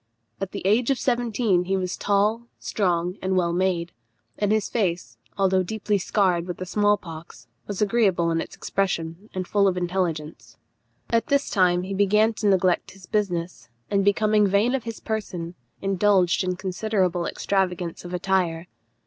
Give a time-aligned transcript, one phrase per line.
[0.39, 3.91] At the age of seventeen he was tall, strong, and well made;
[4.35, 9.29] and his face, although deeply scarred with the small pox, was agreeable in its expression,
[9.35, 10.57] and full of intelligence.
[11.11, 15.53] At this time he began to neglect his business, and becoming vain of his person,
[15.83, 18.65] indulged in considerable extravagance of attire.